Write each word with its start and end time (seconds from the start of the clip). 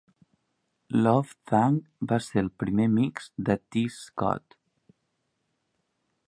Love 1.07 1.35
Thang 1.51 1.77
va 2.13 2.17
ser 2.29 2.43
el 2.45 2.49
primer 2.63 2.87
mix 2.95 3.29
de 3.51 3.59
Tee 3.77 3.93
Scott. 3.99 4.59